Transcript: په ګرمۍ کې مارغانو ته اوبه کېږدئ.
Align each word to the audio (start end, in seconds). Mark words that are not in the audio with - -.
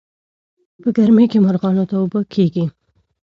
په 0.81 0.87
ګرمۍ 0.97 1.25
کې 1.31 1.37
مارغانو 1.45 1.83
ته 1.89 1.95
اوبه 2.01 2.19
کېږدئ. 2.33 2.65